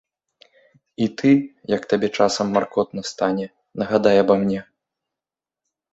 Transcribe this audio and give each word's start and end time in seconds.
І 1.05 1.07
ты 1.21 1.31
як 1.75 1.85
табе 1.93 2.09
часам 2.21 2.47
маркотна 2.57 3.01
стане, 3.13 3.45
нагадай 3.83 4.15
аба 4.23 4.35
мне. 4.45 4.61